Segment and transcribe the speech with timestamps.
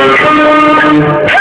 [0.00, 1.39] Hey!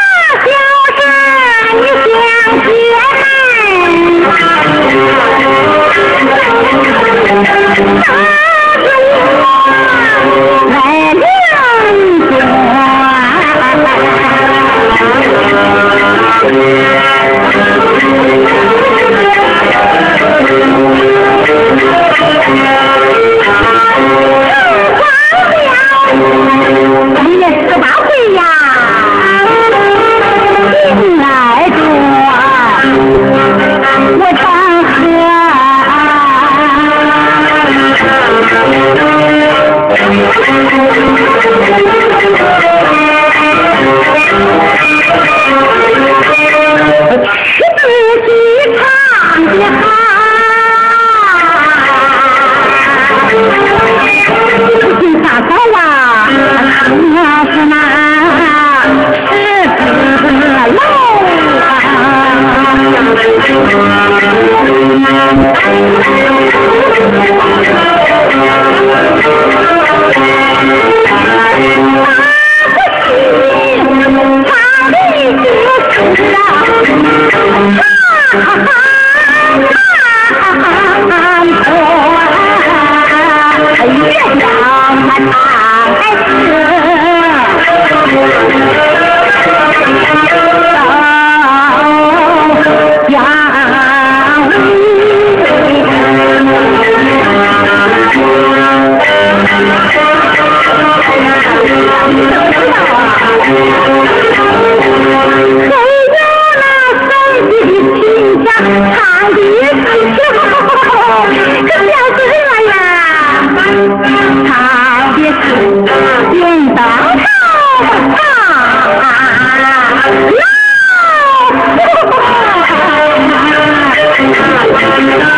[85.21, 85.58] I'm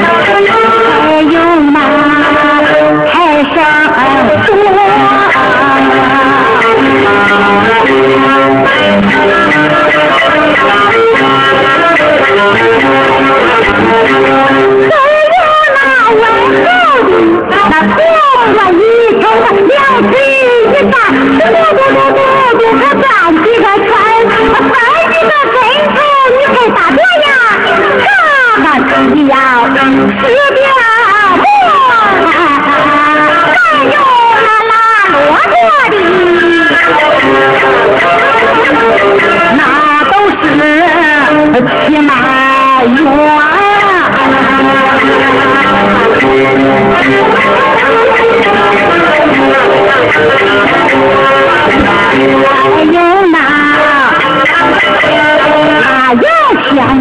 [0.03, 0.16] 好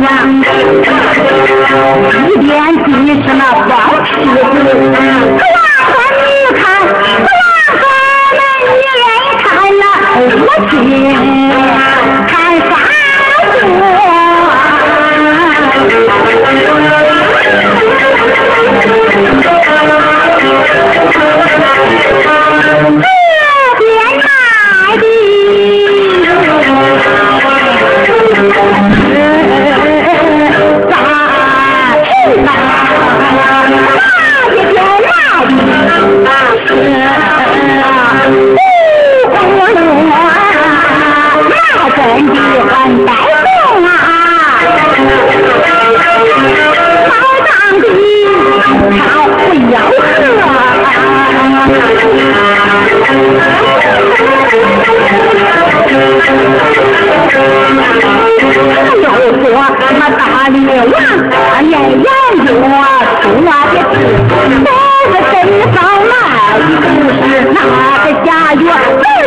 [0.02, 0.06] 呀
[2.28, 2.50] 一边
[2.84, 3.72] 去你那包
[4.04, 5.06] 吃的不要
[5.86, 6.20] 说你
[6.54, 7.82] 看不要说
[8.36, 9.04] 那女人
[9.38, 9.44] 看
[9.78, 9.82] 了
[10.18, 11.45] 我去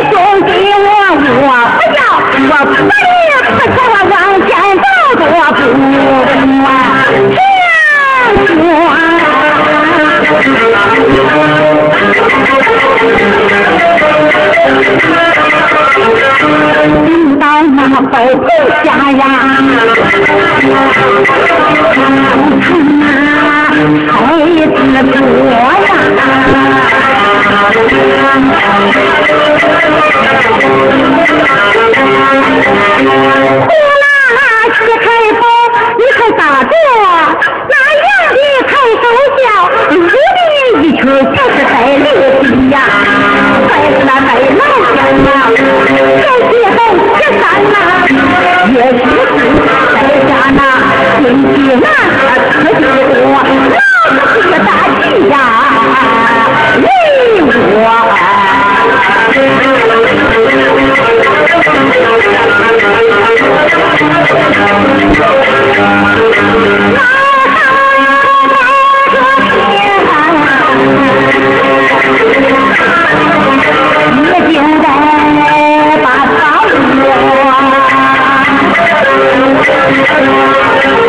[0.04, 0.12] 兄
[0.46, 0.88] 弟我
[1.20, 2.00] 我不要
[2.48, 2.92] 我不离
[3.44, 4.14] 不弃我往
[4.46, 4.86] 前走
[5.18, 5.60] 多步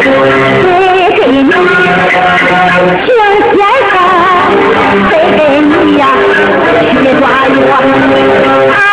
[0.01, 0.09] 谁
[1.15, 1.53] 给你呀？
[3.05, 3.07] 青
[3.53, 3.61] 天
[3.93, 3.95] 高，
[5.09, 6.03] 谁给你呀？
[7.01, 8.90] 一把钥。